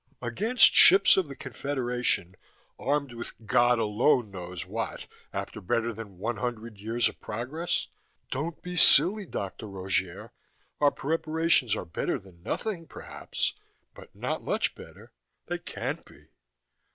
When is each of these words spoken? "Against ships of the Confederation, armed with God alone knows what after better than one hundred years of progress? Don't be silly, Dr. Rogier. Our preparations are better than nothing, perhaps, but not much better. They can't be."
"Against 0.19 0.73
ships 0.73 1.15
of 1.15 1.27
the 1.27 1.35
Confederation, 1.35 2.33
armed 2.79 3.13
with 3.13 3.33
God 3.45 3.77
alone 3.77 4.31
knows 4.31 4.65
what 4.65 5.05
after 5.31 5.61
better 5.61 5.93
than 5.93 6.17
one 6.17 6.37
hundred 6.37 6.79
years 6.79 7.07
of 7.07 7.19
progress? 7.19 7.85
Don't 8.31 8.63
be 8.63 8.75
silly, 8.75 9.27
Dr. 9.27 9.67
Rogier. 9.67 10.33
Our 10.79 10.89
preparations 10.89 11.75
are 11.75 11.85
better 11.85 12.17
than 12.17 12.41
nothing, 12.41 12.87
perhaps, 12.87 13.53
but 13.93 14.15
not 14.15 14.43
much 14.43 14.73
better. 14.73 15.13
They 15.45 15.59
can't 15.59 16.03
be." 16.03 16.29